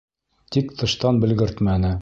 Тик 0.55 0.73
тыштан 0.81 1.23
белгертмәне. 1.27 1.89